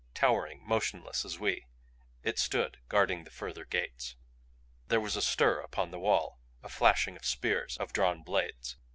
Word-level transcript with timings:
Towering, 0.15 0.65
motionless 0.67 1.23
as 1.25 1.37
we, 1.37 1.67
it 2.23 2.39
stood, 2.39 2.79
guarding 2.89 3.23
the 3.23 3.29
further 3.29 3.63
gates. 3.65 4.15
There 4.87 4.99
was 4.99 5.15
a 5.15 5.21
stir 5.21 5.59
upon 5.59 5.91
the 5.91 5.99
wall, 5.99 6.39
a 6.63 6.69
flashing 6.69 7.15
of 7.15 7.23
spears, 7.23 7.77
of 7.77 7.93
drawn 7.93 8.23
blades. 8.23 8.77